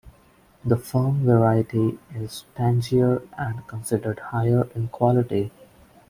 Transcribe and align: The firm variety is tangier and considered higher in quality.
The 0.65 0.77
firm 0.77 1.25
variety 1.25 1.99
is 2.15 2.45
tangier 2.55 3.21
and 3.37 3.67
considered 3.67 4.17
higher 4.17 4.67
in 4.73 4.87
quality. 4.87 5.51